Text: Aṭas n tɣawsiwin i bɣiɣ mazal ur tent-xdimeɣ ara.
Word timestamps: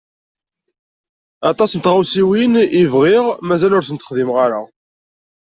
Aṭas 1.49 1.71
n 1.73 1.79
tɣawsiwin 1.85 2.53
i 2.81 2.83
bɣiɣ 2.93 3.25
mazal 3.47 3.75
ur 3.77 3.85
tent-xdimeɣ 3.87 4.37
ara. 4.45 4.61